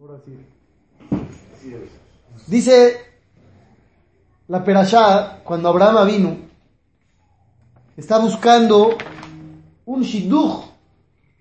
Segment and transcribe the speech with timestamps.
[0.00, 0.38] Ahora sí.
[2.46, 2.96] Dice
[4.46, 6.36] la Perashá, cuando Abraham vino,
[7.96, 8.96] está buscando
[9.84, 10.64] un shidduch.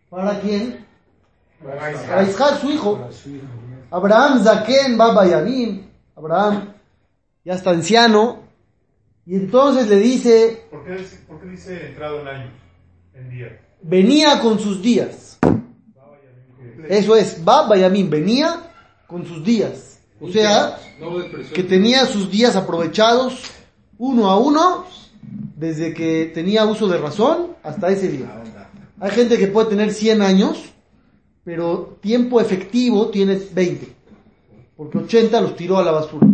[0.09, 0.85] ¿Para quién?
[1.63, 3.09] Para Isaac, su hijo.
[3.91, 5.87] Abraham Zaken Baba Yamim.
[6.15, 6.73] Abraham
[7.45, 8.39] ya está anciano.
[9.25, 12.53] Y entonces le dice, ¿Por qué, por qué dice entrado en años?
[13.13, 13.51] En días.
[13.81, 15.26] venía con sus días.
[16.89, 18.71] Eso es, Baba Yamim, venía
[19.07, 19.99] con sus días.
[20.19, 20.79] O sea,
[21.53, 23.43] que tenía sus días aprovechados
[23.99, 24.85] uno a uno
[25.55, 28.43] desde que tenía uso de razón hasta ese día.
[28.99, 30.71] Hay gente que puede tener 100 años,
[31.43, 33.93] pero tiempo efectivo tiene 20,
[34.75, 36.27] porque 80 los tiró a la basura.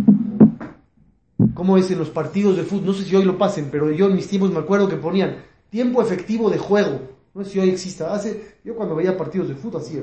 [1.53, 4.07] Como es en los partidos de fútbol, no sé si hoy lo pasen, pero yo
[4.07, 7.01] en mis tiempos me acuerdo que ponían tiempo efectivo de juego.
[7.33, 8.13] No sé si hoy exista.
[8.13, 10.01] Hace, yo cuando veía partidos de fútbol así,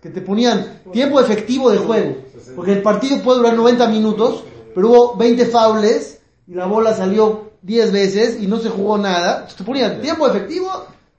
[0.00, 2.16] que te ponían tiempo efectivo de juego.
[2.56, 7.52] Porque el partido puede durar 90 minutos, pero hubo 20 faules y la bola salió
[7.62, 9.34] 10 veces y no se jugó nada.
[9.34, 10.68] Entonces te ponían tiempo efectivo,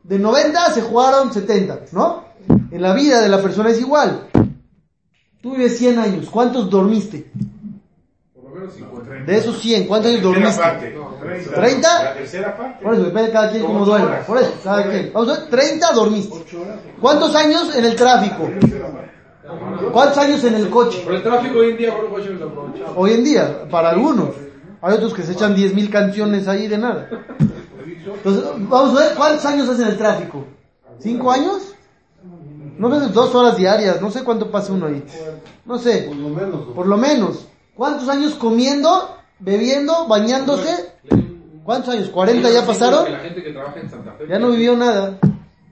[0.04, 2.26] de 90 se jugaron 70, ¿no?
[2.72, 4.28] En la vida de la persona es igual.
[5.42, 7.31] Tú vives 100 años, ¿cuántos dormiste?
[8.34, 8.53] Por lo menos 50.
[9.25, 10.61] De esos 100, ¿cuántos años dormiste?
[10.61, 10.94] parte.
[10.95, 11.56] No, Treinta.
[11.61, 12.03] 30.
[12.03, 12.83] La tercera parte.
[12.83, 14.08] Por eso, depende de cada quien Como duerma.
[14.08, 14.25] horas.
[14.25, 15.11] Por eso, cada quien.
[15.14, 16.45] Vamos a ver, 30 dormiste.
[17.02, 18.50] ¿Cuántos años en el tráfico?
[19.91, 21.02] ¿Cuántos años en el coche?
[21.03, 22.94] Pero el tráfico hoy en día, se aprovechado.
[22.95, 24.30] Hoy en día, para algunos.
[24.81, 27.08] Hay otros que se echan 10.000 canciones ahí de nada.
[28.06, 30.44] Entonces, vamos a ver, ¿cuántos años hace en el tráfico?
[31.00, 31.73] ¿Cinco años?
[32.78, 35.03] No sé, dos horas diarias, no sé cuánto pasa uno ahí.
[35.66, 36.61] No sé, Por lo menos.
[36.75, 37.47] por lo menos.
[37.76, 40.94] ¿Cuántos años comiendo, bebiendo, bañándose?
[41.64, 42.12] ¿Cuántos años?
[42.12, 43.06] ¿40 ya pasaron?
[43.06, 44.28] Que la gente que trabaja en Santa Fe.
[44.28, 45.18] Ya no vivió nada.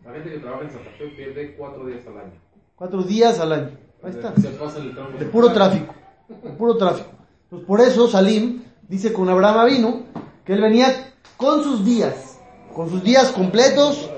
[0.05, 2.33] La gente que trabaja en Santa Fe pierde cuatro días al año.
[2.75, 3.69] Cuatro días al año.
[4.03, 4.31] Ahí está.
[4.31, 5.93] De puro tráfico.
[6.27, 7.09] De puro tráfico.
[7.49, 10.03] Pues por eso Salim dice con Abraham vino
[10.43, 12.39] que él venía con sus días.
[12.73, 14.09] Con sus días completos.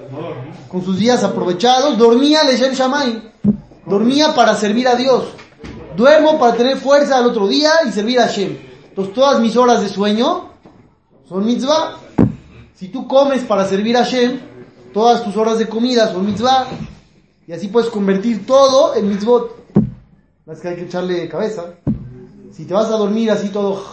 [0.69, 1.97] Con sus días aprovechados.
[1.97, 3.33] Dormía Leshem Shamay.
[3.85, 5.33] Dormía para servir a Dios.
[5.95, 8.57] Duermo para tener fuerza al otro día y servir a Hashem.
[8.89, 10.49] Entonces todas mis horas de sueño
[11.27, 11.97] son mitzvah.
[12.73, 14.39] Si tú comes para servir a Hashem,
[14.93, 16.67] todas tus horas de comida son mitzvah.
[17.47, 19.55] Y así puedes convertir todo en mitzvot.
[20.51, 21.73] Es que hay que echarle cabeza.
[22.51, 23.83] Si te vas a dormir así todo,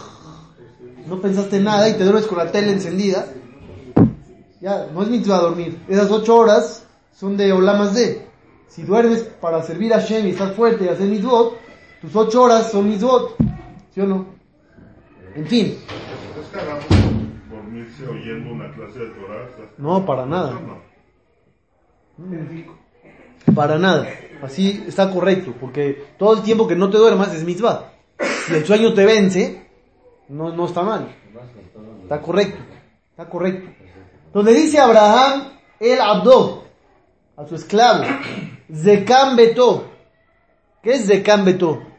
[1.07, 3.27] no pensaste en nada y te duermes con la tele encendida,
[4.61, 5.83] ya, no es mitzvah dormir.
[5.87, 6.83] Esas ocho horas
[7.17, 8.27] son de olamas de.
[8.67, 11.57] Si duermes para servir a Hashem y estás fuerte y hacer mitzvot,
[12.01, 13.35] tus ocho horas son mitzvot.
[13.93, 14.25] ¿Sí o no?
[15.35, 15.77] En fin,
[16.39, 16.85] ¿Es cagamos
[17.49, 19.47] dormirse oyendo una clase de Torah?
[19.77, 20.59] no, para nada.
[23.55, 24.07] Para nada.
[24.41, 27.91] Así está correcto, porque todo el tiempo que no te duermas es mitzvah.
[28.47, 29.67] Si el sueño te vence,
[30.29, 31.15] no, no está mal.
[32.03, 32.61] Está correcto.
[33.11, 33.69] Está correcto.
[34.33, 36.63] Donde dice Abraham, el Abdo,
[37.37, 38.03] a su esclavo,
[38.73, 39.89] Zekam Beto.
[40.81, 41.90] ¿Qué es Zekam Beto?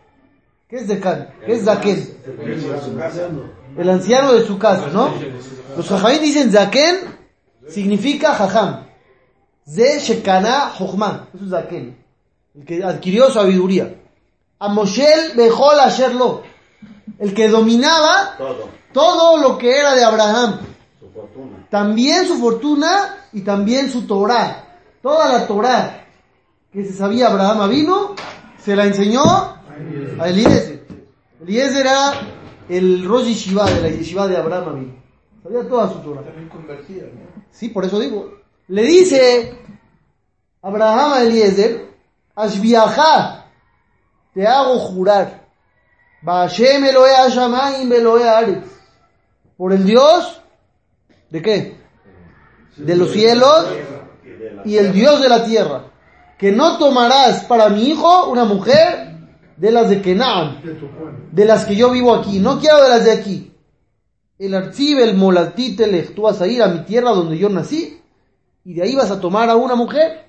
[0.73, 1.27] ¿Qué es Zekam?
[1.45, 2.17] ¿Qué es Zaken?
[3.77, 5.13] El anciano de su casa, ¿no?
[5.77, 6.97] Los jajamín dicen Zaken
[7.69, 8.87] significa jajam.
[9.69, 11.29] Ze Shekana Jochma.
[11.35, 12.03] Eso es Zaken.
[12.55, 13.97] El que adquirió sabiduría.
[14.61, 16.43] A Moshel Bejol Asherlo.
[17.19, 18.71] El que dominaba Todo.
[18.95, 20.59] todo lo que era de Abraham.
[20.99, 21.67] Su fortuna.
[21.69, 24.79] También su fortuna y también su Torah.
[25.03, 26.07] Toda la Torah
[26.73, 28.15] que se sabía Abraham vino,
[28.65, 29.52] se la enseñó
[30.19, 30.87] a Eliezer.
[31.41, 32.13] Eliezer era
[32.69, 35.03] el Rosh Yeshiva de la Yeshiva de Abraham vino.
[35.43, 36.23] Sabía toda su Torah.
[36.23, 37.43] También convertida, ¿no?
[37.51, 38.39] Sí, por eso digo.
[38.69, 39.59] Le dice
[40.63, 41.89] Abraham a Eliezer,
[42.35, 43.47] Ashbiaja,
[44.33, 45.47] te hago jurar,
[46.23, 48.69] Bashem Elohe Hashamayim Elohe Aretz,
[49.57, 50.41] por el Dios,
[51.31, 51.77] ¿de qué?
[52.77, 53.67] De los cielos
[54.65, 55.85] y el Dios de la tierra,
[56.39, 59.12] que no tomarás para mi hijo una mujer
[59.57, 60.61] de las de Kenan,
[61.31, 63.53] de las que yo vivo aquí, no quiero de las de aquí.
[64.39, 68.01] El archive, el molaltitelech, tú vas a ir a mi tierra donde yo nací,
[68.65, 70.27] y de ahí vas a tomar a una mujer.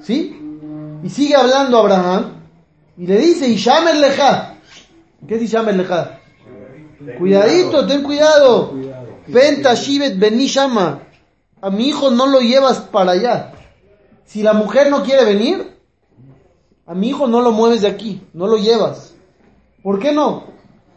[0.00, 0.38] ¿Sí?
[1.02, 2.32] Y sigue hablando Abraham,
[2.96, 4.56] y le dice, Ishamer leja.
[5.26, 6.20] ¿Qué es Ishamer leja?
[7.18, 8.74] Cuidadito, ten cuidado.
[9.32, 11.00] Penta Shivet Beni Shama.
[11.60, 13.52] A mi hijo no lo llevas para allá.
[14.24, 15.71] Si la mujer no quiere venir,
[16.92, 19.14] a mi hijo no lo mueves de aquí, no lo llevas.
[19.82, 20.44] ¿Por qué no?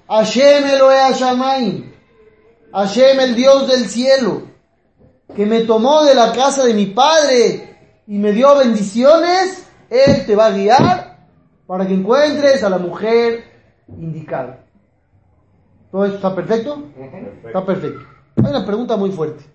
[0.10, 1.94] Hashem Elohe Hashamayim.
[2.74, 4.42] Hashem, el Dios del cielo,
[5.34, 7.78] que me tomó de la casa de mi padre
[8.08, 11.28] y me dio bendiciones, Él te va a guiar
[11.66, 13.46] para que encuentres a la mujer
[13.88, 14.66] indicada.
[15.92, 16.84] ¿Todo esto está perfecto?
[17.46, 18.02] Está perfecto.
[18.44, 19.46] Hay una pregunta muy fuerte.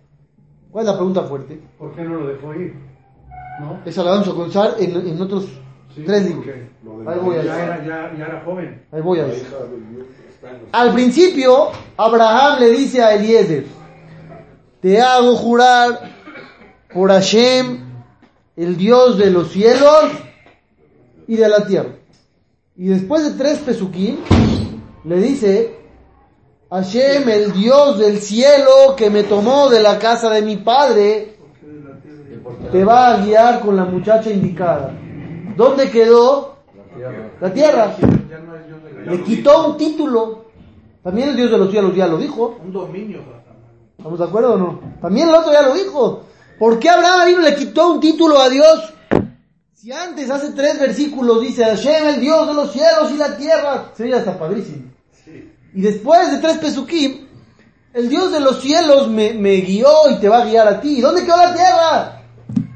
[0.71, 1.61] ¿Cuál es la pregunta fuerte?
[1.79, 2.75] ¿Por qué no lo dejó ir?
[3.61, 3.83] ¿No?
[3.85, 5.47] Esa la vamos a en, en otros
[5.95, 6.47] Sí, tres libros.
[7.07, 8.83] Ahí voy a Ya era, ya, ya era joven.
[8.93, 9.43] Ahí voy a La eso.
[9.47, 13.65] hija de Dios está en los- Al principio, Abraham le dice a Eliezer,
[14.81, 16.01] te hago jurar
[16.95, 17.81] por Hashem,
[18.57, 20.05] el Dios de los cielos
[21.27, 21.91] y de la tierra.
[22.77, 24.21] Y después de tres pesuquín,
[25.05, 25.77] le dice,
[26.71, 31.37] Hashem, el Dios del cielo que me tomó de la casa de mi padre,
[32.73, 34.93] te va a guiar con la muchacha indicada.
[35.61, 36.57] ¿Dónde quedó?
[37.39, 37.95] La tierra.
[39.05, 40.47] Le quitó un título.
[41.03, 42.59] También el Dios de los cielos ya lo dijo.
[42.65, 43.21] Un dominio.
[43.99, 44.81] ¿Estamos de acuerdo o no?
[45.03, 46.23] También el otro ya lo dijo.
[46.59, 48.95] ¿Por qué Abraham le quitó un título a Dios?
[49.75, 53.93] Si antes, hace tres versículos, dice Hashem, el Dios de los cielos y la tierra.
[53.95, 54.91] Sería hasta padrísimo.
[55.75, 57.27] Y después de tres pesukim,
[57.93, 60.97] el Dios de los cielos me, me guió y te va a guiar a ti.
[60.97, 62.23] ¿Y dónde quedó la tierra?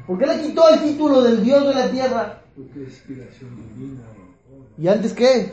[0.05, 2.44] ¿Por qué le quitó el título del Dios de la tierra?
[4.77, 5.51] ¿Y antes qué?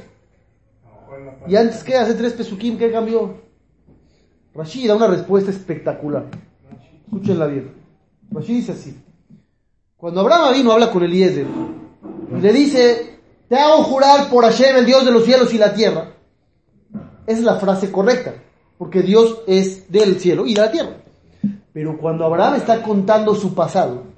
[1.48, 1.96] ¿Y antes qué?
[1.96, 3.40] Hace tres pesukim, ¿qué cambió?
[4.54, 6.26] Rashid da una respuesta espectacular.
[7.04, 7.72] Escúchenla bien.
[8.30, 8.96] Rashid dice así.
[9.96, 11.46] Cuando Abraham vino habla con Eliezer
[12.36, 15.74] y le dice, te hago jurar por Hashem, el Dios de los cielos y la
[15.74, 16.12] tierra.
[17.26, 18.34] Esa es la frase correcta,
[18.78, 20.96] porque Dios es del cielo y de la tierra.
[21.72, 24.11] Pero cuando Abraham está contando su pasado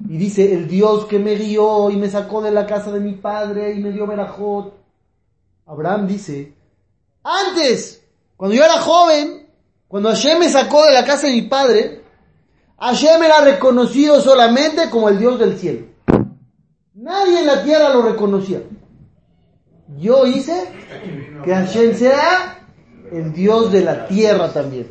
[0.00, 3.12] y dice, el Dios que me guió y me sacó de la casa de mi
[3.14, 4.74] padre y me dio verajot,
[5.66, 6.54] Abraham dice,
[7.22, 8.04] antes,
[8.36, 9.48] cuando yo era joven,
[9.88, 12.02] cuando Hashem me sacó de la casa de mi padre,
[12.78, 15.86] Hashem era reconocido solamente como el Dios del cielo.
[16.94, 18.62] Nadie en la tierra lo reconocía.
[19.98, 20.68] Yo hice
[21.44, 22.66] que Hashem sea
[23.12, 24.88] el Dios de la tierra también.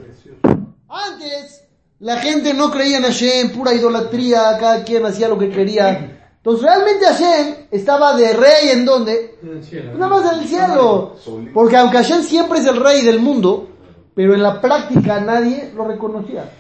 [0.88, 1.65] Antes,
[2.00, 6.16] la gente no creía en Hashem, pura idolatría, cada quien hacía lo que quería.
[6.38, 9.38] Entonces, realmente Hashem estaba de rey en donde?
[9.42, 9.94] En el cielo.
[9.98, 11.16] Nada más en el cielo.
[11.54, 13.70] Porque aunque Hashem siempre es el rey del mundo,
[14.14, 16.52] pero en la práctica nadie lo reconocía.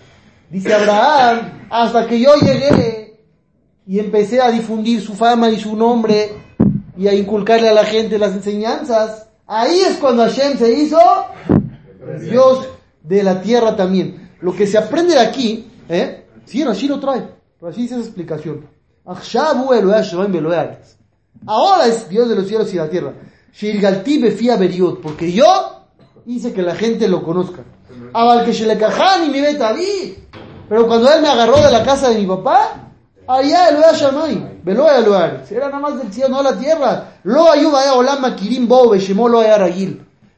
[0.49, 3.19] Dice Abraham, hasta que yo llegué
[3.85, 6.31] y empecé a difundir su fama y su nombre
[6.97, 10.99] y a inculcarle a la gente las enseñanzas, ahí es cuando Hashem se hizo
[12.21, 12.69] Dios
[13.03, 14.24] de la tierra también.
[14.45, 16.27] Lo que se aprende de aquí, ¿eh?
[16.45, 17.27] Sí, Rashi lo trae.
[17.59, 18.67] Rashi dice esa explicación.
[21.47, 23.13] Ahora es Dios de los cielos y la tierra.
[25.01, 25.81] Porque yo
[26.27, 27.63] hice que la gente lo conozca.
[30.69, 32.91] Pero cuando él me agarró de la casa de mi papá,
[33.25, 35.51] allá Elohei Elohei Haaretz.
[35.51, 37.15] Era nada más del cielo, no la tierra.
[37.23, 39.41] Lo ayuda a Olam Makirim Bo Lo.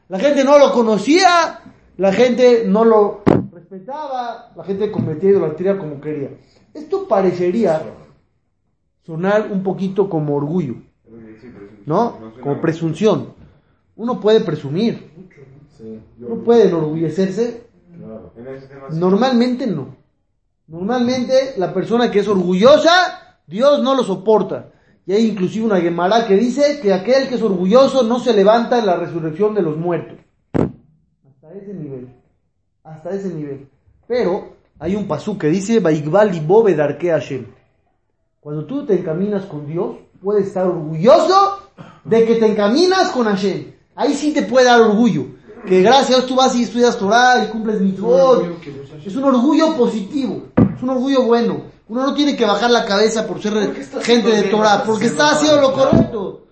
[0.08, 1.60] La gente no lo conocía,
[1.98, 3.27] la gente no lo
[3.68, 6.30] respetaba, la gente cometía idolatría como quería.
[6.72, 7.82] Esto parecería
[9.04, 10.76] sonar un poquito como orgullo,
[11.84, 12.32] ¿no?
[12.40, 13.34] Como presunción.
[13.96, 15.10] Uno puede presumir,
[16.18, 17.66] uno puede enorgullecerse,
[18.92, 19.96] normalmente no.
[20.66, 24.70] Normalmente la persona que es orgullosa, Dios no lo soporta.
[25.06, 28.78] Y hay inclusive una Gemara que dice que aquel que es orgulloso no se levanta
[28.78, 30.18] en la resurrección de los muertos.
[30.52, 32.17] Hasta ese nivel.
[32.88, 33.68] Hasta ese nivel.
[34.06, 35.82] Pero hay un pasú que dice.
[38.40, 41.70] Cuando tú te encaminas con Dios, puedes estar orgulloso
[42.04, 43.72] de que te encaminas con Hashem.
[43.94, 45.26] Ahí sí te puede dar orgullo.
[45.66, 48.46] Que gracias a Dios tú vas y estudias Torah y cumples mitzvot.
[49.04, 50.44] Es un orgullo positivo.
[50.74, 51.62] Es un orgullo bueno.
[51.88, 53.52] Uno no tiene que bajar la cabeza por ser
[54.02, 56.46] gente de Torah, porque está haciendo lo correcto.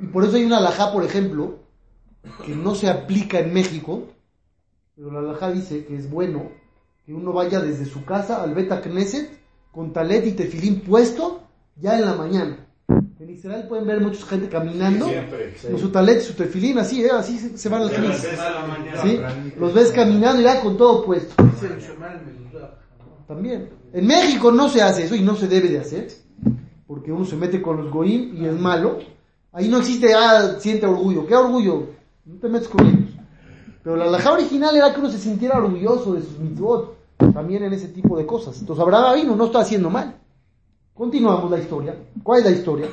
[0.00, 1.56] Y por eso hay una alajá, por ejemplo,
[2.46, 4.04] que no se aplica en México,
[4.94, 6.50] pero la alajá dice que es bueno
[7.06, 9.30] que uno vaya desde su casa al Beta Knesset
[9.70, 11.40] con talet y tefilín puesto
[11.76, 12.66] ya en la mañana.
[13.18, 15.08] En Israel pueden ver mucha gente caminando
[15.62, 17.10] con su talet y su tefilín, así, ¿eh?
[17.10, 18.38] así se, se van al Knesset.
[19.58, 21.34] Los ves caminando ya con todo puesto.
[23.26, 23.70] También.
[23.92, 26.08] En México no se hace eso y no se debe de hacer.
[26.86, 28.98] Porque uno se mete con los goim y es malo.
[29.52, 31.26] Ahí no existe, ah, siente orgullo.
[31.26, 31.88] ¿Qué orgullo?
[32.26, 33.01] No te metes con ellos.
[33.82, 36.96] Pero la alajá original era que uno se sintiera orgulloso de sus mitzvot.
[37.32, 38.58] También en ese tipo de cosas.
[38.60, 40.16] Entonces Abraham vino, no está haciendo mal.
[40.94, 41.96] Continuamos la historia.
[42.22, 42.88] ¿Cuál es la historia?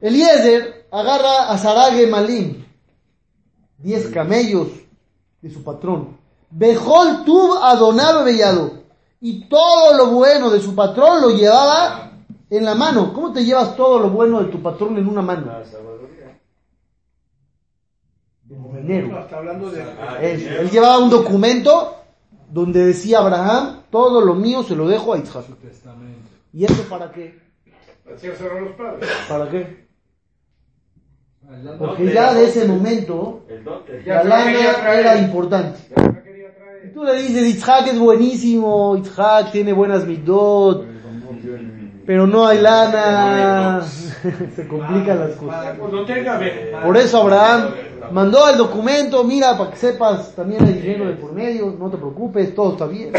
[0.00, 2.64] Eliezer agarra a Sarage Malim.
[3.78, 4.68] Diez camellos
[5.40, 6.16] de su patrón.
[6.50, 8.72] Bejol tub adonado bellado.
[9.20, 12.12] Y todo lo bueno de su patrón lo llevaba
[12.50, 13.12] en la mano.
[13.12, 15.52] ¿Cómo te llevas todo lo bueno de tu patrón en una mano?
[18.48, 19.82] Está hablando de.
[20.22, 20.60] Eso.
[20.60, 21.96] Él llevaba un documento
[22.50, 25.44] donde decía Abraham, todo lo mío se lo dejo a Isaac.
[26.52, 27.38] ¿Y eso para qué?
[29.28, 29.88] ¿Para qué?
[31.78, 33.44] Porque ya de ese momento
[34.04, 35.78] la lana era importante.
[36.84, 40.86] Y tú le dices, Isaac es buenísimo, Isaac tiene buenas midot,
[42.06, 43.82] pero no hay lana.
[44.56, 45.76] Se complican las cosas.
[45.78, 46.72] Pues no tenga ve.
[46.82, 47.70] Por eso Abraham
[48.12, 51.96] mandó el documento, mira, para que sepas, también hay dinero de por medio, no te
[51.96, 53.12] preocupes, todo está bien.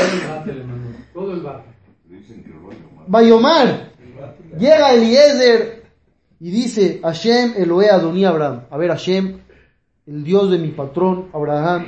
[1.13, 1.43] Todo el.
[3.07, 3.91] Bayomar,
[4.57, 5.83] llega Eliezer
[6.39, 8.65] y dice, Hashem Elohe Adoní Abraham.
[8.69, 9.39] A ver, Hashem,
[10.05, 11.87] el Dios de mi patrón Abraham,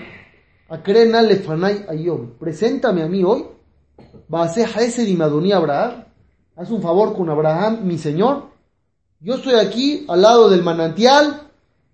[0.70, 3.46] Akrena Lefanay Ayom, preséntame a mí hoy,
[4.34, 6.06] va a ser Hesed Adoní Abraham,
[6.56, 8.51] haz un favor con Abraham, mi señor,
[9.22, 11.48] yo estoy aquí al lado del manantial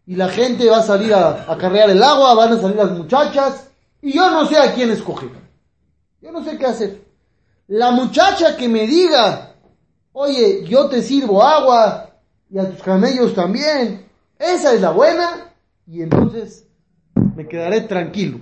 [0.05, 3.69] y la gente va a salir a acarrear el agua, van a salir las muchachas
[4.01, 5.29] y yo no sé a quién escoger.
[6.21, 7.01] Yo no sé qué hacer.
[7.67, 9.55] La muchacha que me diga,
[10.13, 12.11] oye, yo te sirvo agua
[12.49, 14.05] y a tus camellos también,
[14.39, 15.53] esa es la buena
[15.85, 16.65] y entonces
[17.35, 18.39] me quedaré tranquilo.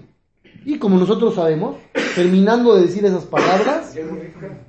[0.63, 1.77] Y como nosotros sabemos,
[2.15, 3.95] terminando de decir esas palabras,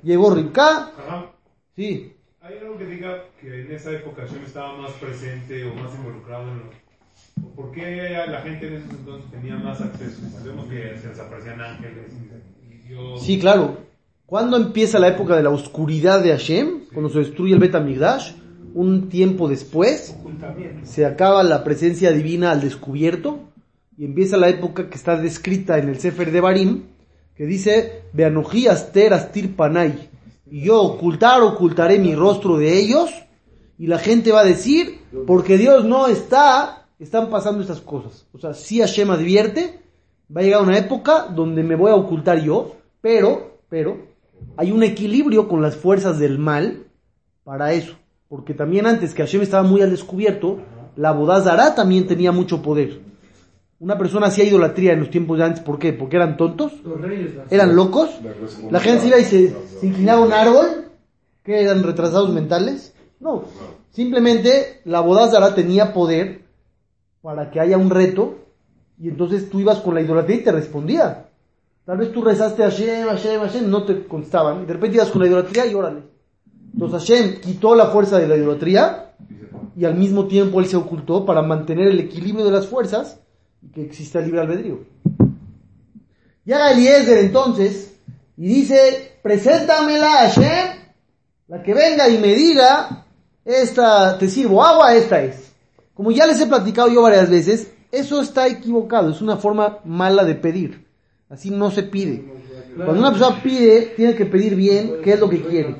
[0.03, 1.31] llegó Ribka, Ajá.
[1.75, 2.16] sí,
[2.47, 6.43] ¿Hay algo que diga que en esa época Hashem estaba más presente o más involucrado
[6.43, 7.55] en los...
[7.57, 10.21] ¿Por qué la gente en esos entonces tenía más acceso?
[10.31, 12.05] Sabemos que se les aparecían ángeles
[12.63, 13.21] y Dios...
[13.21, 13.79] Sí, claro.
[14.25, 16.85] ¿Cuándo empieza la época de la oscuridad de Hashem?
[16.93, 18.31] Cuando se destruye el Bet Hamikdash.
[18.73, 20.15] Un tiempo después
[20.83, 23.39] se acaba la presencia divina al descubierto
[23.97, 26.83] y empieza la época que está descrita en el Sefer de Barim,
[27.35, 30.09] que dice, Beanoji aster astir panay.
[30.49, 33.09] Y yo ocultar, ocultaré mi rostro de ellos
[33.77, 38.25] y la gente va a decir, porque Dios no está, están pasando estas cosas.
[38.33, 39.79] O sea, si Hashem advierte,
[40.35, 43.97] va a llegar una época donde me voy a ocultar yo, pero, pero,
[44.55, 46.85] hay un equilibrio con las fuerzas del mal
[47.43, 47.95] para eso.
[48.27, 50.59] Porque también antes que Hashem estaba muy al descubierto,
[50.95, 52.99] la Bodazara también tenía mucho poder.
[53.79, 55.93] Una persona hacía idolatría en los tiempos de antes, ¿por qué?
[55.93, 57.35] Porque eran tontos, Los reyes.
[57.35, 58.09] las- eran locos,
[58.71, 60.85] la gente se iba y se, se inclinaba a un árbol,
[61.43, 62.93] que eran retrasados mentales.
[63.19, 63.43] No,
[63.91, 66.41] simplemente la Bodazara tenía poder
[67.21, 68.35] para que haya un reto
[68.99, 71.25] y entonces tú ibas con la idolatría y te respondía.
[71.85, 74.63] Tal vez tú rezaste a Hashem, Hashem, Hashem, no te contestaban.
[74.63, 76.01] Y de repente ibas con la idolatría y órale.
[76.73, 79.13] Entonces Hashem quitó la fuerza de la idolatría
[79.75, 83.19] y al mismo tiempo él se ocultó para mantener el equilibrio de las fuerzas
[83.73, 84.79] que exista libre albedrío.
[86.45, 87.95] Llega Eliezer entonces
[88.37, 90.67] y dice, preséntamela a Hashem,
[91.47, 93.05] la que venga y me diga,
[93.43, 95.51] esta, te sirvo agua, esta es.
[95.93, 100.23] Como ya les he platicado yo varias veces, eso está equivocado, es una forma mala
[100.23, 100.85] de pedir.
[101.29, 102.23] Así no se pide.
[102.75, 105.75] Cuando una persona pide, tiene que pedir bien qué es lo que quiere.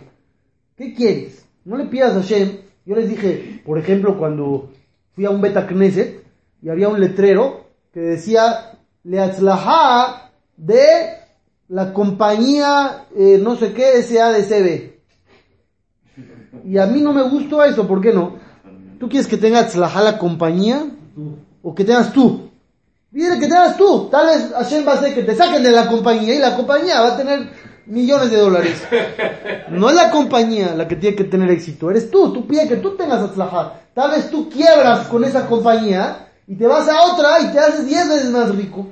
[0.75, 1.45] ¿Qué quieres?
[1.63, 2.57] No le pidas a Hashem.
[2.85, 4.71] Yo les dije, por ejemplo, cuando
[5.13, 6.23] fui a un Beta Knesset
[6.61, 7.66] y había un letrero
[7.97, 11.17] que decía Leatzlaha de
[11.69, 14.91] la compañía eh, no sé qué SADCB.
[16.63, 18.35] Y a mí no me gustó eso, ¿por qué no?
[18.99, 20.85] ¿Tú quieres que tenga Tzlaha la compañía?
[21.63, 22.51] ¿O que tengas tú?
[23.09, 24.09] Mire que tengas tú.
[24.11, 27.01] Tal vez Hashem va a hacer que te saquen de la compañía y la compañía
[27.01, 27.49] va a tener
[27.87, 28.83] millones de dólares.
[29.71, 32.31] No es la compañía la que tiene que tener éxito, eres tú.
[32.31, 33.73] Tú pides que tú tengas Atzlaha.
[33.95, 37.85] Tal vez tú quiebras con esa compañía y te vas a otra y te haces
[37.85, 38.87] 10 veces más rico.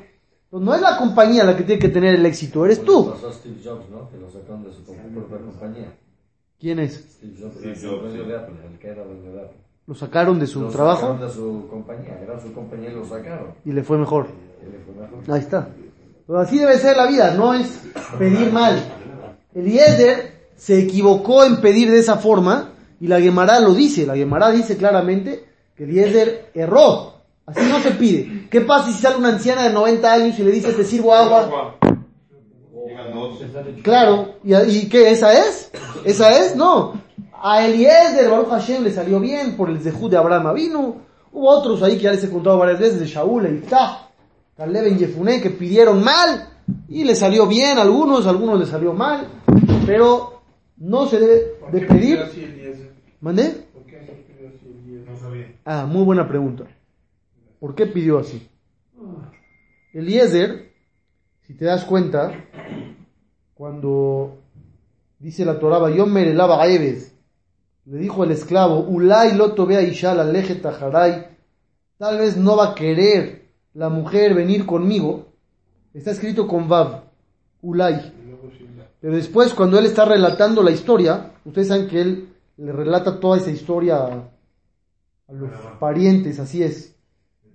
[0.45, 3.12] Entonces, no es la compañía la que tiene que tener el éxito, eres tú.
[3.12, 4.09] Pasó a Steve Jobs, ¿no?
[4.09, 5.93] Que lo sacaron de su propia compañía.
[6.59, 6.93] ¿Quién es?
[7.17, 8.29] Steve Jobs, Steve el Jobs, dueño sí.
[8.29, 9.57] de Apple, el que era dueño de Apple.
[9.88, 13.05] Lo sacaron de su Lo trabajo sacaron de su compañía, era su compañía y lo
[13.05, 13.53] sacaron.
[13.63, 14.27] y le fue mejor.
[14.62, 15.35] Y le fue mejor.
[15.35, 15.69] Ahí está.
[16.25, 17.81] Pero así debe ser la vida, no es
[18.17, 18.81] pedir mal.
[19.53, 24.05] Eliezer se equivocó en pedir de esa forma y la Gemara lo dice.
[24.05, 25.45] La Gemara dice claramente
[25.75, 27.14] que Eliezer erró.
[27.45, 28.47] Así no se pide.
[28.49, 31.75] ¿Qué pasa si sale una anciana de 90 años y le dice te sirvo agua?
[33.83, 34.35] Claro.
[34.43, 35.11] ¿Y, y qué?
[35.11, 35.71] ¿Esa es?
[36.03, 36.55] ¿Esa es?
[36.55, 36.93] No.
[37.41, 40.95] A Eliezer, Baruch Hashem, le salió bien por el Zehud de Abraham vino.
[41.31, 44.09] Hubo otros ahí que ya les he contado varias veces, de Shaul, e Iftah,
[44.57, 46.49] Caleb y Yefuné, que pidieron mal
[46.87, 49.27] y le salió bien a algunos, a algunos le salió mal.
[49.85, 50.41] Pero
[50.77, 52.19] no se debe ¿Por de pedir.
[53.21, 53.65] ¿Mandé?
[55.65, 56.65] Ah, muy buena pregunta.
[57.59, 58.47] ¿Por qué pidió así?
[59.93, 60.71] Eliezer,
[61.43, 62.45] si te das cuenta,
[63.53, 64.38] cuando
[65.19, 66.65] dice la Torah, yo me lava
[67.85, 71.27] le dijo el esclavo, Ulay loto vea Ishal aleje tajaray,
[71.97, 75.27] tal vez no va a querer la mujer venir conmigo.
[75.93, 77.03] Está escrito con Vav,
[77.62, 78.12] Ulay.
[79.00, 83.38] Pero después, cuando él está relatando la historia, ustedes saben que él le relata toda
[83.38, 84.29] esa historia a,
[85.27, 86.94] a los parientes, así es.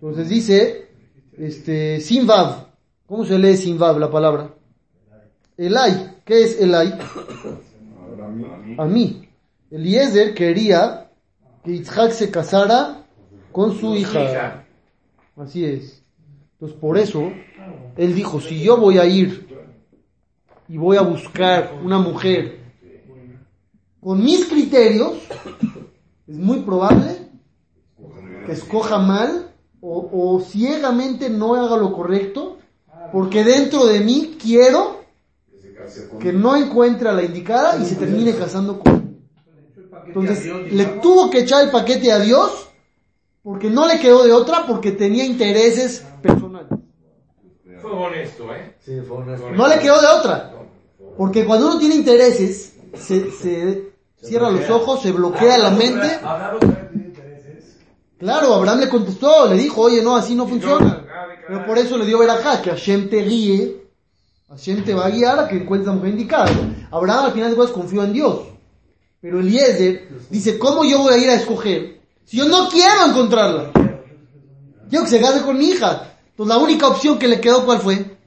[0.00, 0.88] Entonces dice,
[1.36, 2.68] este, sin Vav.
[3.06, 4.54] ¿Cómo se lee sin Vav la palabra?
[5.58, 6.16] Elay.
[6.24, 6.98] ¿Qué es Elay?
[8.78, 9.28] A mí.
[9.70, 11.10] Eliezer quería
[11.62, 13.04] que Yitzhak se casara
[13.52, 14.64] con su hija.
[15.36, 16.02] Así es.
[16.52, 17.30] Entonces por eso,
[17.96, 19.46] él dijo, si yo voy a ir
[20.66, 22.58] y voy a buscar una mujer
[24.00, 25.18] con mis criterios,
[26.26, 27.18] es muy probable
[28.46, 29.49] que escoja mal
[29.80, 32.58] o, o ciegamente no haga lo correcto,
[33.12, 35.00] porque dentro de mí quiero
[36.20, 39.10] que no encuentre a la indicada y se termine casando con él.
[40.06, 42.68] Entonces le tuvo que echar el paquete a Dios
[43.42, 46.68] porque no le quedó de otra porque tenía intereses personales.
[47.80, 48.76] Fue honesto, ¿eh?
[48.84, 49.50] Sí, fue honesto.
[49.52, 50.52] No le quedó de otra.
[51.16, 56.18] Porque cuando uno tiene intereses, se, se cierra los ojos, se bloquea la mente.
[58.20, 61.06] Claro, Abraham le contestó, le dijo, oye, no, así no funciona.
[61.48, 63.80] Pero por eso le dio verajá, que Hashem te guíe,
[64.50, 66.50] Hashem te va a guiar a que encuentres la mujer indicada.
[66.90, 68.40] Abraham al final de cuentas confió en Dios.
[69.22, 73.70] Pero Eliezer dice, ¿cómo yo voy a ir a escoger si yo no quiero encontrarla?
[74.90, 76.12] Quiero que se case con mi hija.
[76.30, 78.18] Entonces la única opción que le quedó, ¿cuál fue?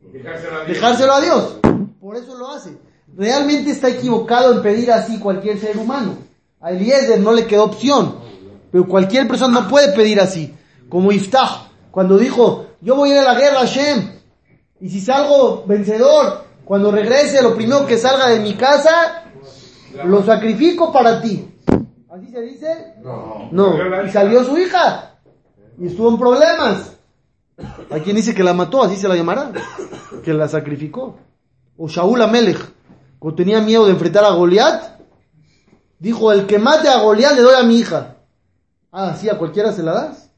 [0.00, 0.68] Dejárselo a Dios.
[0.68, 1.56] Dejárselo a Dios.
[2.00, 2.78] Por eso lo hace.
[3.16, 6.16] Realmente está equivocado en pedir así cualquier ser humano.
[6.58, 8.29] A Eliezer no le quedó opción.
[8.70, 10.54] Pero cualquier persona no puede pedir así.
[10.88, 14.12] Como Iftah, cuando dijo, yo voy a ir a la guerra, Hashem.
[14.80, 19.24] Y si salgo vencedor, cuando regrese, lo primero que salga de mi casa,
[20.04, 21.46] lo sacrifico para ti.
[22.10, 22.94] ¿Así se dice?
[23.02, 23.48] No.
[23.50, 24.06] No.
[24.06, 25.16] Y salió su hija.
[25.78, 26.96] Y estuvo en problemas.
[27.90, 29.52] Hay quien dice que la mató, así se la llamará.
[30.24, 31.18] Que la sacrificó.
[31.76, 32.58] O Shaul Amelech,
[33.18, 35.00] cuando tenía miedo de enfrentar a Goliat,
[35.98, 38.09] dijo, el que mate a Goliat le doy a mi hija.
[38.92, 40.30] Ah, sí, a cualquiera se la das.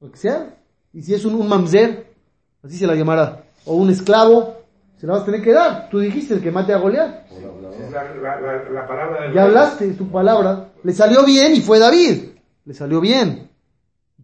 [0.00, 0.54] Lo que sea.
[0.92, 2.06] Y si es un, un mamzer,
[2.62, 3.44] así se la llamará.
[3.66, 4.56] O un esclavo,
[4.98, 5.88] se la vas a tener que dar.
[5.90, 7.30] Tú dijiste el que mate a Goliat.
[7.90, 10.70] La, la, la, la palabra del Ya hablaste, es tu palabra.
[10.82, 12.24] Le salió bien y fue David.
[12.64, 13.50] Le salió bien.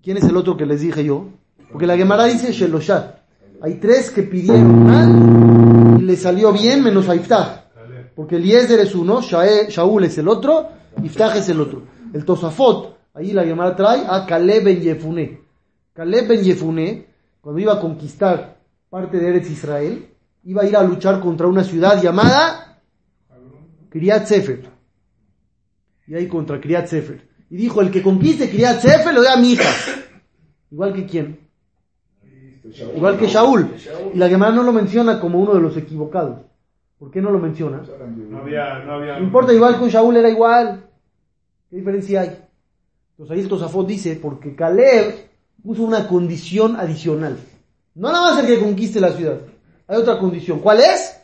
[0.03, 1.29] ¿Quién es el otro que les dije yo?
[1.71, 3.21] Porque la Gemara dice Sheloshat.
[3.63, 7.65] Hay tres que pidieron mal y le salió bien menos a Iftah.
[8.17, 10.69] Porque Eliezer es uno, Shaul es el otro,
[11.03, 11.83] Iftah es el otro.
[12.13, 15.41] El Tosafot, ahí la Gemara trae a Caleb ben Yefuné.
[15.93, 17.07] Caleb ben Yefuné,
[17.41, 18.57] cuando iba a conquistar
[18.89, 20.09] parte de Eretz Israel,
[20.45, 22.81] iba a ir a luchar contra una ciudad llamada
[23.91, 24.69] Kriyat Sefer.
[26.07, 27.29] Y ahí contra Kriyat Sefer.
[27.51, 29.69] Y dijo, el que conquiste Kriyat Sefer lo doy a mi hija.
[30.71, 31.41] Igual que quién?
[32.97, 33.75] Igual que Shaul.
[34.15, 36.39] Y la Gemara no lo menciona como uno de los equivocados.
[36.99, 37.83] ¿Por qué no lo menciona?
[38.29, 39.19] No había, no había.
[39.19, 40.85] No importa, igual con Shaul era igual.
[41.69, 42.50] ¿Qué diferencia hay?
[43.21, 45.29] Entonces ahí el Tosafot dice, porque Caleb
[45.63, 47.37] puso una condición adicional.
[47.95, 49.41] No nada más el que conquiste la ciudad.
[49.87, 50.61] Hay otra condición.
[50.61, 51.21] ¿Cuál es?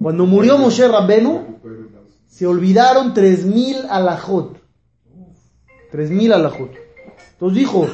[0.00, 1.58] Cuando murió Moshe Rabbenu,
[2.26, 4.56] se olvidaron 3.000 alajot.
[5.92, 6.70] 3.000 alajot.
[7.32, 7.86] Entonces dijo,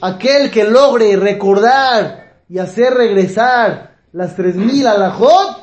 [0.00, 5.59] aquel que logre recordar y hacer regresar las 3.000 alajot,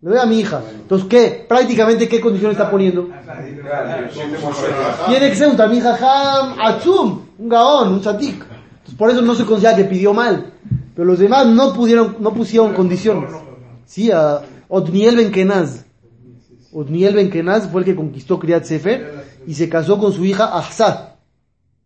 [0.00, 0.62] le doy a mi hija.
[0.72, 1.44] Entonces, ¿qué?
[1.48, 3.08] Prácticamente, ¿qué condición está poniendo?
[5.08, 8.34] Tiene que ser un Tamil Jajam Atzum, un Gaón, un Satik.
[8.34, 10.52] Entonces, por eso no se considera que pidió mal.
[10.94, 13.30] Pero los demás no pudieron, no pusieron condiciones.
[13.86, 15.84] Sí, a Otniel Ben Kenaz.
[16.72, 20.56] Otniel Ben Kenaz fue el que conquistó Kriyat Sefer y se casó con su hija
[20.56, 21.14] Ahsad.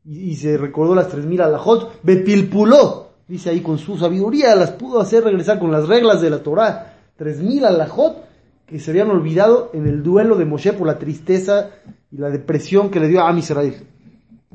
[0.04, 2.00] Y, y se recordó las 3000 alajot.
[2.02, 3.08] Bepilpuló.
[3.26, 6.91] Dice ahí con su sabiduría las pudo hacer regresar con las reglas de la Torah.
[7.16, 8.24] 3000 alajot
[8.66, 11.70] que se habían olvidado en el duelo de Moshe por la tristeza
[12.10, 13.74] y la depresión que le dio a Am Israel.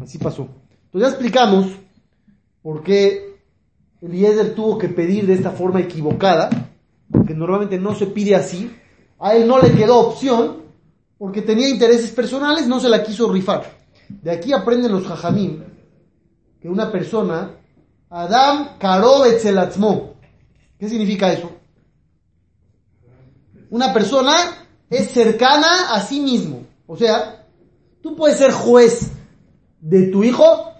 [0.02, 0.48] Así pasó.
[0.86, 1.67] Entonces ya explicamos
[2.62, 3.38] por qué
[4.02, 6.50] Eliezer tuvo que pedir de esta forma equivocada,
[7.12, 8.76] porque normalmente no se pide así.
[9.20, 10.58] A él no le quedó opción,
[11.17, 13.63] porque tenía intereses personales, no se la quiso rifar.
[14.10, 15.63] De aquí aprenden los jajamim
[16.62, 17.52] que una persona,
[18.10, 20.15] Adam Karo Etzelatzmo.
[20.80, 21.52] ¿Qué significa eso?
[23.78, 24.34] Una persona
[24.90, 26.63] es cercana a sí mismo.
[26.88, 27.46] O sea,
[28.02, 29.12] tú puedes ser juez
[29.80, 30.72] de tu hijo.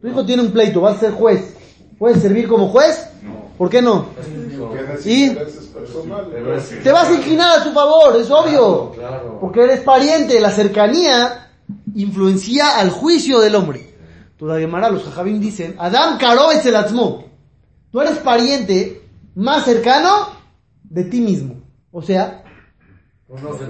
[0.00, 1.54] Tu hijo tiene un pleito, vas a ser juez.
[1.98, 3.06] ¿Puedes servir como juez?
[3.58, 4.06] ¿Por qué no?
[5.04, 5.28] ¿Y?
[6.82, 8.92] Te vas a inclinar a su favor, es obvio.
[8.92, 9.36] Claro.
[9.38, 11.50] Porque eres pariente, la cercanía
[11.94, 13.94] influencia al juicio del hombre.
[14.38, 17.26] Toda Gemara, los jajabim dicen, Adam caro es el atzmo.
[17.90, 19.02] Tú eres pariente
[19.34, 20.28] más cercano
[20.82, 21.61] de ti mismo.
[21.92, 22.42] O sea,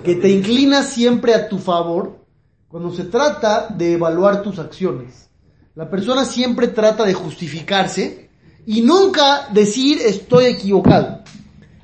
[0.05, 2.21] que te inclinas siempre a tu favor
[2.69, 5.29] cuando se trata de evaluar tus acciones.
[5.75, 8.31] La persona siempre trata de justificarse
[8.65, 11.23] y nunca decir estoy equivocado.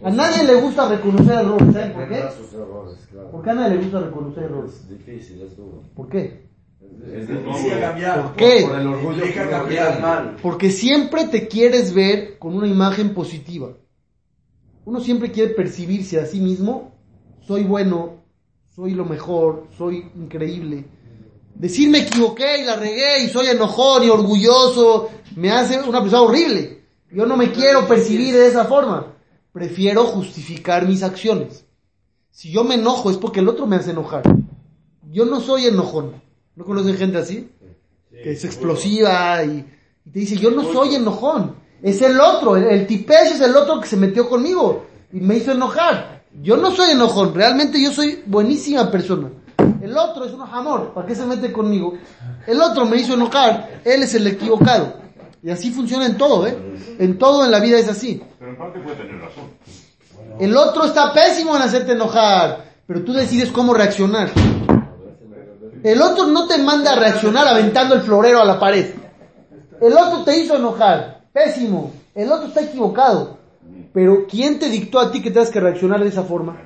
[0.03, 2.15] A nadie le gusta reconocer errores, ¿saben por qué?
[2.15, 3.31] Tendrá sus errores, claro.
[3.33, 4.75] ¿Por qué a nadie le gusta reconocer errores?
[4.75, 5.83] Es difícil, es duro.
[5.97, 6.49] ¿Por qué?
[7.13, 8.23] Es Implica cambiar.
[8.23, 8.67] ¿Por qué?
[8.69, 10.37] Por el orgullo cambiar mal.
[10.41, 13.71] Porque siempre te quieres ver con una imagen positiva.
[14.89, 16.95] Uno siempre quiere percibirse a sí mismo,
[17.47, 18.23] soy bueno,
[18.75, 20.87] soy lo mejor, soy increíble.
[21.55, 26.23] Decir me equivoqué y la regué y soy enojón y orgulloso me hace una persona
[26.23, 26.85] horrible.
[27.13, 29.13] Yo no me quiero percibir de esa forma.
[29.53, 31.67] Prefiero justificar mis acciones.
[32.31, 34.23] Si yo me enojo es porque el otro me hace enojar.
[35.13, 36.13] Yo no soy enojón.
[36.57, 37.51] ¿No conocen gente así?
[38.11, 39.67] que es explosiva y,
[40.07, 43.57] y te dice, yo no soy enojón, es el otro, el, el tipesh es el
[43.57, 46.23] otro que se metió conmigo y me hizo enojar.
[46.43, 49.29] Yo no soy enojón, realmente yo soy buenísima persona.
[49.81, 51.95] El otro es un amor, ¿para qué se mete conmigo?
[52.47, 54.95] El otro me hizo enojar, él es el equivocado.
[55.43, 56.57] Y así funciona en todo, ¿eh?
[56.99, 58.23] En todo en la vida es así.
[58.39, 59.45] Pero en parte puede tener razón.
[60.39, 64.31] El otro está pésimo en hacerte enojar, pero tú decides cómo reaccionar.
[65.83, 68.95] El otro no te manda a reaccionar aventando el florero a la pared.
[69.81, 71.18] El otro te hizo enojar.
[71.33, 71.93] Pésimo.
[72.15, 73.39] El otro está equivocado.
[73.93, 76.57] Pero ¿quién te dictó a ti que tengas que reaccionar de esa forma?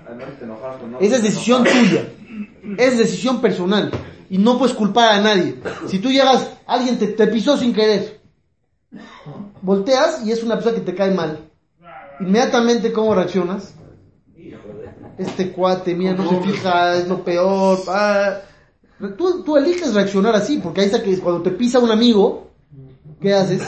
[1.00, 2.08] Esa es decisión tuya.
[2.78, 3.90] Es decisión personal.
[4.30, 5.56] Y no puedes culpar a nadie.
[5.88, 8.20] Si tú llegas, alguien te, te pisó sin querer.
[9.60, 11.38] Volteas y es una persona que te cae mal.
[12.20, 13.74] Inmediatamente, ¿cómo reaccionas?
[15.18, 17.78] Este cuate, mira, no se fija, es lo peor.
[17.88, 18.38] ah.
[19.18, 22.50] Tú, tú eliges reaccionar así, porque ahí está que cuando te pisa un amigo,
[23.20, 23.62] ¿qué haces?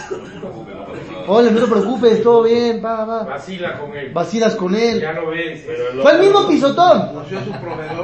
[1.27, 3.23] Hola, no te preocupes, todo bien, va, va.
[3.25, 4.13] Vacila con él.
[4.13, 5.01] Vacilas con él.
[5.01, 5.65] Ya lo ves.
[6.03, 7.11] Fue el mismo pisotón.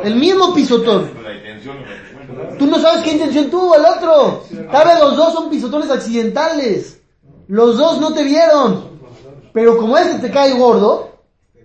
[0.04, 1.10] El mismo pisotón.
[1.22, 4.44] La intención no Tú no sabes qué intención tuvo el otro.
[4.70, 7.02] Tal vez los dos son pisotones accidentales.
[7.48, 8.90] Los dos no te vieron.
[9.52, 11.20] Pero como este te cae gordo,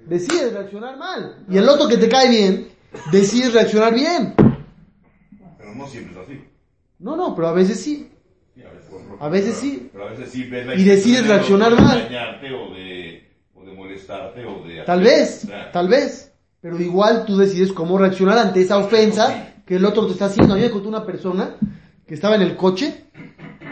[0.05, 1.45] decides reaccionar mal.
[1.49, 2.67] Y el otro que te cae bien,
[3.11, 4.33] decides reaccionar bien.
[5.57, 6.43] Pero no siempre es así.
[6.99, 8.11] No, no, pero a veces sí.
[8.55, 9.89] Sí, a veces, por- A veces sí.
[9.91, 12.07] Pero a veces sí ves la Y decides de reaccionar no mal.
[12.07, 14.81] o de, o de molestarte o de...
[14.83, 16.31] Tal vez, tal vez.
[16.61, 20.53] Pero igual tú decides cómo reaccionar ante esa ofensa que el otro te está haciendo.
[20.53, 21.55] A mí me contó una persona
[22.07, 23.05] que estaba en el coche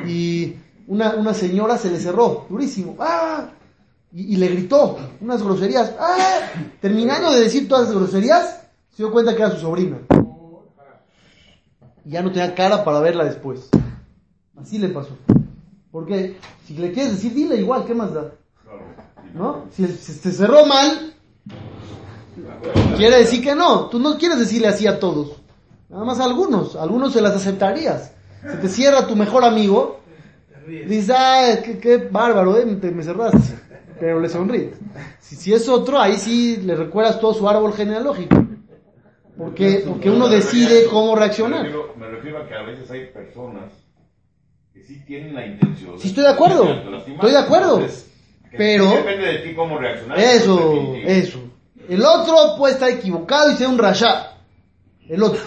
[0.06, 0.56] y
[0.88, 2.98] una, una señora se le cerró, durísimo.
[3.00, 3.50] ¡Ah!
[4.12, 5.96] Y, y le gritó unas groserías.
[6.00, 6.40] ¡Ah!
[6.82, 9.98] Terminando de decir todas las groserías, se dio cuenta que era su sobrina.
[12.06, 13.70] Y ya no tenía cara para verla después.
[14.62, 15.18] Así le pasó.
[15.92, 18.32] Porque si le quieres decir, dile igual, ¿qué más da?
[19.34, 19.66] ¿No?
[19.72, 21.14] Si se cerró mal,
[22.98, 23.88] quiere decir que no.
[23.88, 25.42] Tú no quieres decirle así a todos.
[25.90, 26.76] Nada más a algunos.
[26.76, 28.14] Algunos se las aceptarías.
[28.42, 30.00] Se te cierra tu mejor amigo.
[30.68, 33.38] Dices, ah, qué, bárbaro, eh, te- me cerraste.
[34.00, 34.76] Pero le sonríes.
[35.20, 38.36] Si, si es otro, ahí sí le recuerdas todo su árbol genealógico.
[39.38, 41.66] Porque, porque uno me decide cómo Me reaccionar.
[41.98, 43.72] me refiero a que a veces hay personas
[44.74, 46.00] que sí tienen la intención.
[46.00, 46.64] Sí, estoy de acuerdo.
[47.08, 47.76] Estoy de acuerdo.
[47.80, 48.10] Entonces,
[48.56, 50.20] Pero- Depende de ti cómo reaccionar.
[50.20, 51.40] Eso, eso.
[51.90, 54.38] El otro puede estar equivocado y ser un rasha.
[55.08, 55.42] El otro.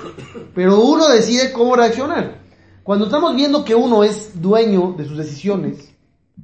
[0.54, 2.38] Pero uno decide cómo reaccionar.
[2.82, 5.92] Cuando estamos viendo que uno es dueño de sus decisiones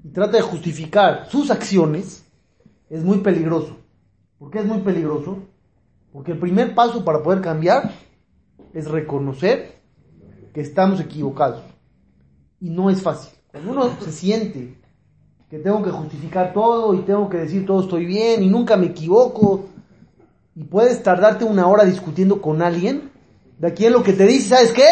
[0.04, 2.24] y trata de justificar sus acciones,
[2.90, 3.76] es muy peligroso.
[4.38, 5.38] ¿Por qué es muy peligroso?
[6.12, 7.92] Porque el primer paso para poder cambiar
[8.74, 9.76] es reconocer
[10.54, 11.62] que estamos equivocados.
[12.62, 13.32] Y no es fácil.
[13.50, 14.78] Cuando uno se siente
[15.50, 18.86] que tengo que justificar todo y tengo que decir todo estoy bien y nunca me
[18.86, 19.64] equivoco
[20.54, 23.10] y puedes tardarte una hora discutiendo con alguien,
[23.58, 24.86] de aquí en lo que te dice, ¿sabes qué?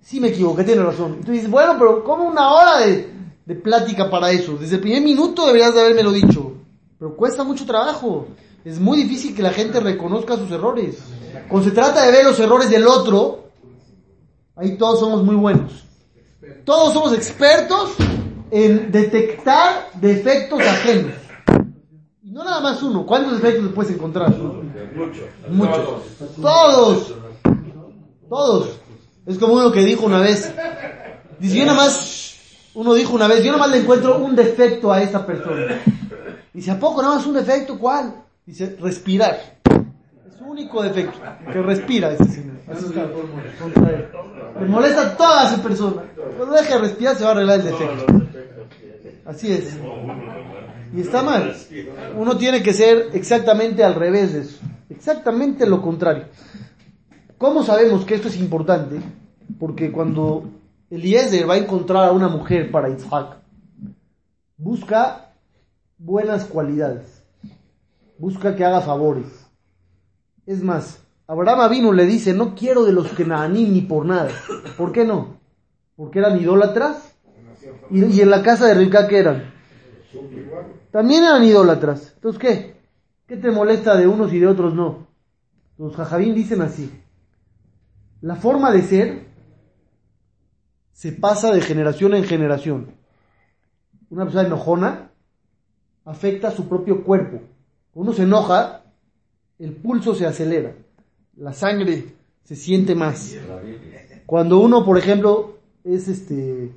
[0.00, 1.18] Sí me equivoqué, tienes razón.
[1.20, 3.08] Y tú dices, bueno, pero ¿cómo una hora de,
[3.46, 4.56] de plática para eso?
[4.56, 6.54] Desde el primer minuto deberías de haberme lo dicho.
[6.98, 8.26] Pero cuesta mucho trabajo.
[8.64, 10.98] Es muy difícil que la gente reconozca sus errores.
[11.48, 13.44] Cuando se trata de ver los errores del otro,
[14.56, 15.85] ahí todos somos muy buenos.
[16.66, 17.94] Todos somos expertos
[18.50, 21.12] en detectar defectos ajenos.
[22.24, 23.06] Y no nada más uno.
[23.06, 24.34] ¿Cuántos defectos puedes encontrar?
[25.48, 26.02] Muchos.
[26.42, 27.14] Todos.
[28.28, 28.68] Todos.
[29.26, 30.52] Es como uno que dijo una vez.
[31.38, 32.34] Dice, yo nada más,
[32.74, 35.80] uno dijo una vez, yo nada más le encuentro un defecto a esta persona.
[36.52, 37.78] Dice, ¿a poco nada más un defecto?
[37.78, 38.24] ¿Cuál?
[38.44, 39.55] Dice, respirar.
[40.46, 41.18] Su único defecto,
[41.52, 42.56] que respira ese señor.
[42.68, 44.08] Él.
[44.60, 46.04] Le molesta a toda esa persona.
[46.36, 48.06] Cuando deje de respirar se va a arreglar el defecto.
[49.24, 49.76] Así es.
[50.94, 51.52] Y está mal.
[52.16, 54.58] Uno tiene que ser exactamente al revés de eso.
[54.88, 56.26] Exactamente lo contrario.
[57.38, 59.00] ¿Cómo sabemos que esto es importante?
[59.58, 60.44] Porque cuando
[60.90, 63.38] Eliezer va a encontrar a una mujer para Isaac,
[64.56, 65.32] busca
[65.98, 67.20] buenas cualidades.
[68.16, 69.45] Busca que haga favores.
[70.46, 74.30] Es más, Abraham vino le dice, no quiero de los que Naanim ni por nada.
[74.76, 75.40] ¿Por qué no?
[75.96, 77.14] Porque eran idólatras.
[77.90, 79.52] Y, en la casa de Ribka, ¿qué eran?
[80.92, 82.12] También eran idólatras.
[82.14, 82.76] Entonces, ¿qué?
[83.26, 85.08] ¿Qué te molesta de unos y de otros no?
[85.78, 86.92] Los jajabín dicen así.
[88.20, 89.26] La forma de ser
[90.92, 92.94] se pasa de generación en generación.
[94.10, 95.10] Una persona enojona
[96.04, 97.40] afecta a su propio cuerpo.
[97.94, 98.84] Uno se enoja,
[99.58, 100.74] el pulso se acelera,
[101.36, 102.14] la sangre
[102.44, 103.36] se siente más.
[104.26, 106.72] Cuando uno, por ejemplo, es este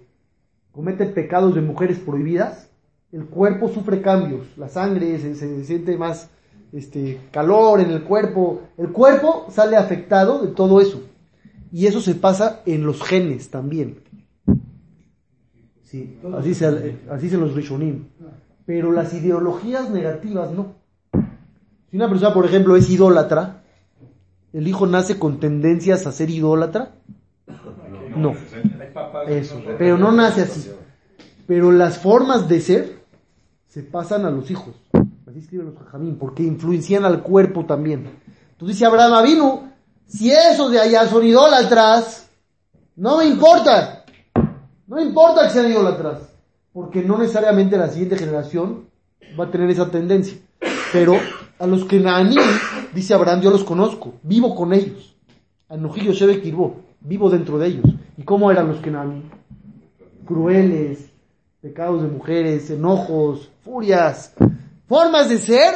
[0.72, 2.70] comete pecados de mujeres prohibidas,
[3.12, 6.30] el cuerpo sufre cambios, la sangre se, se siente más
[6.72, 11.02] este calor en el cuerpo, el cuerpo sale afectado de todo eso.
[11.72, 14.00] Y eso se pasa en los genes también.
[15.84, 18.06] Sí, así se, así se los Rishonim.
[18.66, 20.76] Pero las ideologías negativas no.
[21.90, 23.64] Si una persona, por ejemplo, es idólatra,
[24.54, 26.92] ¿el hijo nace con tendencias a ser idólatra?
[28.16, 28.36] No.
[29.28, 29.62] Eso.
[29.78, 30.70] Pero no nace así.
[31.48, 33.00] Pero las formas de ser
[33.68, 34.76] se pasan a los hijos.
[35.28, 38.10] Así escriben los jajamín, porque influencian al cuerpo también.
[38.52, 39.70] Entonces dice Abraham vino,
[40.06, 42.30] si esos de allá son idólatras,
[42.96, 44.06] no me importa.
[44.88, 46.22] No me importa que sean idólatras.
[46.74, 48.86] Porque no necesariamente la siguiente generación
[49.40, 50.38] va a tener esa tendencia.
[50.92, 51.14] Pero
[51.60, 52.36] a los que Naní,
[52.96, 55.16] dice Abraham, yo los conozco, vivo con ellos.
[55.68, 57.86] Anujillo Shebe Kirbo, vivo dentro de ellos.
[58.18, 59.24] ¿Y cómo eran los que Naní?
[60.26, 61.10] Crueles,
[61.62, 64.34] pecados de mujeres, enojos, furias,
[64.88, 65.74] formas de ser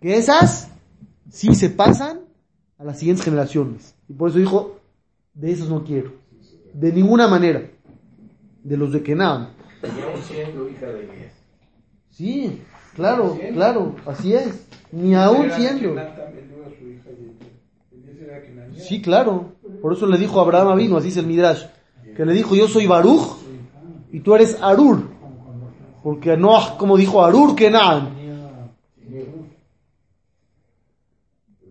[0.00, 0.70] que esas
[1.30, 2.20] sí se pasan
[2.76, 3.94] a las siguientes generaciones.
[4.08, 4.80] Y por eso dijo,
[5.34, 6.12] de esos no quiero.
[6.74, 7.62] De ninguna manera.
[8.64, 9.50] De los de Kenan.
[10.26, 11.32] Siendo hija de Elías.
[12.10, 12.62] Sí,
[12.94, 14.66] claro, claro, así es.
[14.92, 15.96] Ni aún siendo.
[18.76, 19.52] Sí, claro.
[19.80, 21.64] Por eso le dijo a Abraham vino, así es el Midrash.
[22.16, 23.38] Que le dijo, yo soy Baruch
[24.12, 25.08] y tú eres Arur.
[26.02, 28.22] Porque no, como dijo Arur Kenan.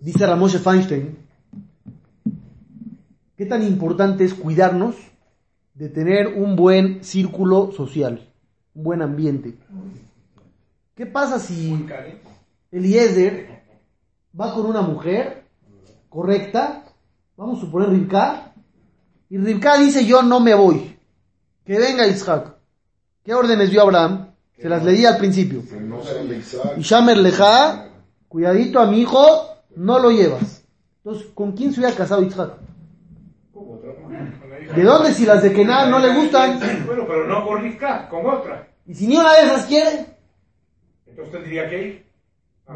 [0.02, 1.16] Dice Ramoshe Feinstein,
[3.38, 4.96] ¿qué tan importante es cuidarnos
[5.76, 8.28] de tener un buen círculo social,
[8.74, 9.60] un buen ambiente?
[10.96, 11.86] ¿Qué pasa si
[12.72, 13.64] Eliezer
[14.40, 15.44] va con una mujer
[16.10, 16.86] correcta,
[17.36, 18.54] vamos a suponer Rivka,
[19.30, 20.98] y Rivka dice yo no me voy,
[21.66, 22.56] que venga Isaac.
[23.24, 24.34] ¿Qué órdenes dio Abraham?
[24.58, 25.64] Se las leí al principio.
[26.78, 27.90] Y Shamer Leja,
[28.28, 29.20] cuidadito a mi hijo,
[29.76, 30.64] no lo llevas.
[31.04, 32.54] Entonces, ¿con quién se hubiera casado Isaac?
[34.76, 36.60] ¿De dónde si las de Kenan no le gustan?
[36.86, 38.68] Bueno, pero no con Rivka, con otra.
[38.86, 40.06] Y si ni una de esas quiere,
[41.08, 42.11] Entonces tendría que ir.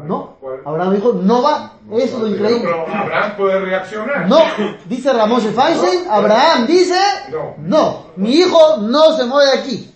[0.04, 0.36] No.
[0.64, 1.72] Abraham dijo, no va.
[1.92, 2.62] Eso es lo increíble.
[2.64, 4.28] pero Abraham puede reaccionar.
[4.28, 4.38] No,
[4.86, 6.98] dice Ramón Feinstein, Abraham dice,
[7.30, 7.54] No.
[7.58, 9.90] no, mi hijo no se mueve de aquí.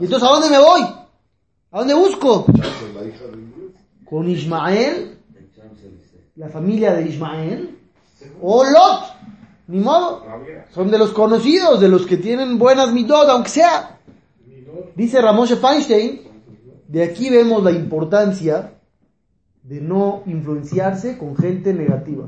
[0.00, 0.82] Y entonces, ¿a dónde me voy?
[1.72, 2.46] ¿A dónde busco?
[2.46, 3.72] Chance, la hija de Dios.
[4.08, 5.18] Con Ismael,
[6.36, 7.78] la familia de Ismael,
[8.40, 9.00] o Lot,
[9.68, 10.24] ni modo.
[10.72, 13.98] Son de los conocidos, de los que tienen buenas midot, aunque sea.
[14.94, 16.22] Dice Ramoshe Feinstein,
[16.86, 18.73] de aquí vemos la importancia
[19.64, 22.26] de no influenciarse con gente negativa.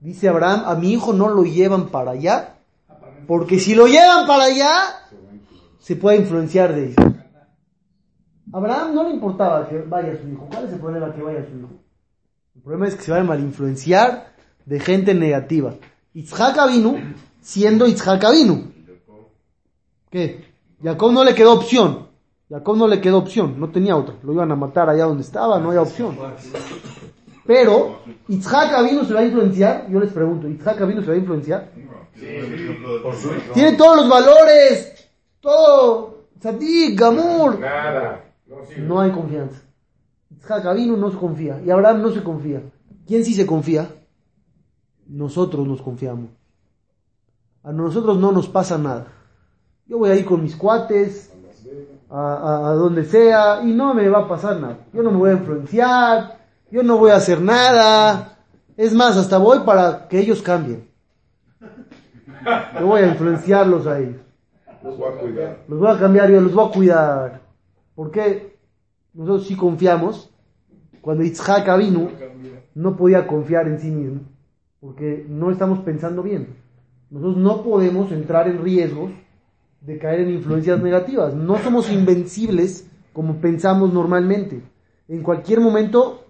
[0.00, 2.54] Dice Abraham, a mi hijo no lo llevan para allá,
[3.26, 4.72] porque si lo llevan para allá,
[5.78, 6.96] se puede influenciar de ellos.
[8.52, 10.46] Abraham no le importaba que vaya su hijo.
[10.48, 11.68] ¿Cuál es el problema que vaya su hijo?
[12.54, 14.32] El problema es que se va a malinfluenciar
[14.64, 15.74] de gente negativa.
[16.14, 16.96] Itzhak vino
[17.40, 18.72] siendo Itzhak vino.
[20.10, 20.44] ¿Qué?
[20.82, 22.05] Jacob no le quedó opción.
[22.48, 24.14] Jacob no le quedó opción, no tenía otra.
[24.22, 26.16] Lo iban a matar allá donde estaba, no había opción.
[27.44, 29.88] Pero, Itzhak vino se va a influenciar.
[29.90, 31.70] Yo les pregunto, ¿Itzhak vino se va a influenciar?
[33.54, 35.08] Tiene todos los valores,
[35.40, 37.58] todo, Sadik, Gamur.
[37.58, 38.24] Nada.
[38.46, 38.56] No.
[38.78, 39.62] No hay confianza.
[40.30, 41.60] Itzhak vino no se confía.
[41.64, 42.62] Y Abraham no se confía.
[43.06, 43.88] ¿Quién sí se confía?
[45.06, 46.30] Nosotros nos confiamos.
[47.62, 49.08] A nosotros no nos pasa nada.
[49.86, 51.32] Yo voy a ir con mis cuates,
[52.10, 54.78] a, a- a donde sea y no me va a pasar nada.
[54.92, 56.38] Yo no me voy a influenciar,
[56.70, 58.38] yo no voy a hacer nada.
[58.76, 60.88] Es más, hasta voy para que ellos cambien.
[62.78, 64.16] Yo voy a influenciarlos a ellos.
[64.82, 65.58] Los voy a cuidar.
[65.68, 67.40] Los voy a cambiar, yo los voy a cuidar.
[67.94, 68.56] Porque
[69.14, 70.30] nosotros sí confiamos.
[71.00, 72.08] Cuando Itzhak vino,
[72.74, 74.20] no podía confiar en sí mismo.
[74.80, 76.56] Porque no estamos pensando bien.
[77.10, 79.10] Nosotros no podemos entrar en riesgos
[79.86, 81.34] de caer en influencias negativas.
[81.34, 84.60] No somos invencibles como pensamos normalmente.
[85.08, 86.24] En cualquier momento,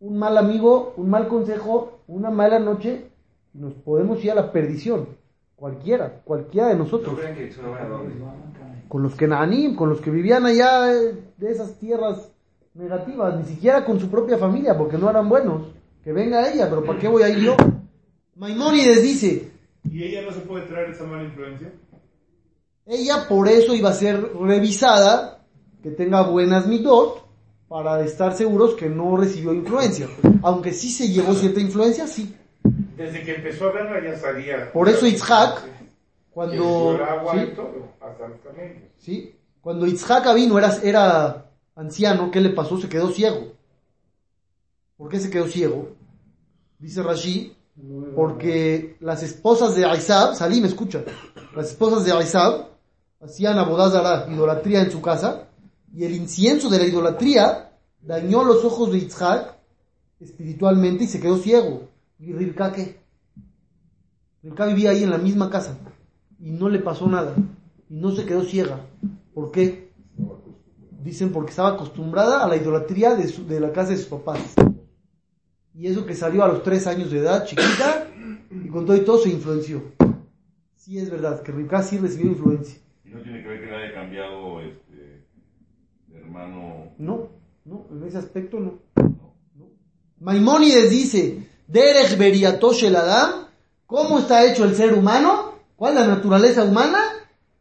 [0.00, 3.06] un mal amigo, un mal consejo, una mala noche,
[3.54, 5.06] nos podemos ir a la perdición.
[5.54, 7.50] Cualquiera, cualquiera de nosotros ¿No creen que
[8.88, 12.30] con los Kenanim, con los que vivían allá eh, de esas tierras
[12.74, 15.62] negativas, ni siquiera con su propia familia, porque no eran buenos.
[16.04, 17.56] Que venga ella, pero ¿para qué voy a ir yo?
[18.36, 19.50] Maimónides dice,
[19.90, 21.72] ¿Y ella no se puede traer esa mala influencia?
[22.86, 25.44] Ella por eso iba a ser revisada,
[25.82, 27.24] que tenga buenas mitot,
[27.68, 30.08] para estar seguros que no recibió influencia.
[30.42, 32.34] Aunque sí se llevó cierta influencia, sí.
[32.96, 34.72] Desde que empezó a verla ya salía.
[34.72, 35.62] Por eso Itzhak,
[36.30, 36.98] cuando...
[37.32, 37.52] ¿sí?
[37.56, 38.24] todo, hasta.
[38.98, 39.34] ¿sí?
[39.60, 42.78] Cuando Itzhak vino era, era anciano, ¿qué le pasó?
[42.78, 43.52] Se quedó ciego.
[44.96, 45.88] ¿Por qué se quedó ciego?
[46.78, 47.54] Dice Rashi,
[48.14, 51.02] porque las esposas de Aizab, Salim, escucha,
[51.54, 52.75] las esposas de Aizab
[53.20, 55.48] hacían abodazara, idolatría en su casa,
[55.92, 59.56] y el incienso de la idolatría dañó los ojos de Itzhak
[60.20, 61.88] espiritualmente y se quedó ciego.
[62.18, 63.00] ¿Y Rivka qué?
[64.42, 65.78] Rivka vivía ahí en la misma casa
[66.38, 67.34] y no le pasó nada
[67.88, 68.80] y no se quedó ciega.
[69.34, 69.90] ¿Por qué?
[71.02, 74.54] Dicen porque estaba acostumbrada a la idolatría de, de la casa de sus papás.
[75.74, 78.08] Y eso que salió a los tres años de edad, chiquita,
[78.50, 79.82] y con todo y todo se influenció.
[80.74, 82.80] Sí es verdad, que Rivka sí recibió influencia.
[83.06, 85.24] Y no tiene que ver que le haya cambiado este
[86.08, 86.92] de hermano.
[86.98, 87.28] No,
[87.64, 88.80] no, en ese aspecto no.
[88.96, 89.70] No.
[90.18, 93.46] Maimónides dice, Derech Beriatosh el Adam,
[93.86, 95.52] ¿cómo está hecho el ser humano?
[95.76, 96.98] ¿Cuál es la naturaleza humana?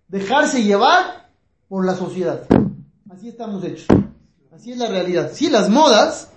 [0.07, 1.29] Dejarse llevar
[1.67, 2.47] por la sociedad.
[3.09, 3.87] Así estamos hechos.
[4.51, 5.31] Así es la realidad.
[5.33, 6.31] Sí, las modas,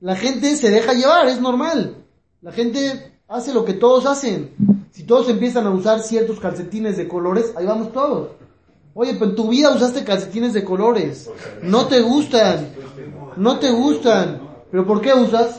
[0.00, 1.96] la gente se deja llevar, es normal.
[2.42, 4.54] La gente hace lo que todos hacen.
[4.90, 8.41] Si todos empiezan a usar ciertos calcetines de colores, ahí vamos todos.
[8.94, 11.30] Oye, pero en tu vida usaste calcetines de colores.
[11.62, 12.68] No te gustan.
[13.36, 14.42] No te gustan.
[14.70, 15.56] ¿Pero por qué usas?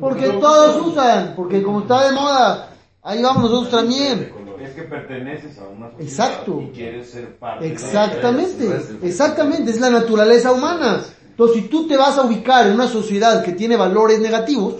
[0.00, 1.34] Porque todos usan.
[1.36, 2.70] Porque como está de moda,
[3.02, 4.32] ahí vamos nosotros también.
[4.60, 6.60] Es que perteneces a una sociedad Exacto.
[6.60, 11.04] y quieres ser parte de Exactamente, exactamente, es la naturaleza humana.
[11.30, 14.74] Entonces, si tú te vas a ubicar en una sociedad que tiene valores negativos,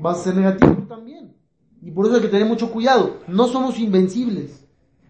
[0.00, 1.34] vas a ser negativo tú también.
[1.82, 3.20] Y por eso hay que tener mucho cuidado.
[3.26, 4.59] No somos invencibles,